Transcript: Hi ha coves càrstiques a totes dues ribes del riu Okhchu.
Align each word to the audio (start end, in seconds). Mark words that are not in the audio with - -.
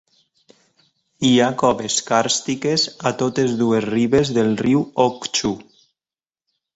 Hi 1.27 1.33
ha 1.39 1.49
coves 1.63 1.97
càrstiques 2.07 2.85
a 3.09 3.11
totes 3.19 3.53
dues 3.59 3.85
ribes 3.91 4.31
del 4.39 4.49
riu 4.63 4.81
Okhchu. 5.05 5.53